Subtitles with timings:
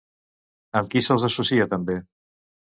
[0.81, 2.01] Amb qui se'ls associa també?